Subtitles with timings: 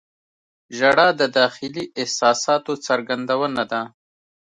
[0.77, 3.81] •ژړا د داخلي احساساتو څرګندونه ده.